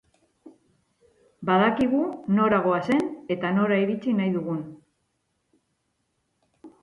Badakigu 1.49 1.99
nora 2.37 2.61
goazen 2.67 3.11
eta 3.35 3.51
nora 3.57 3.77
iritsi 3.83 4.15
nahi 4.21 4.33
dugun. 4.37 4.63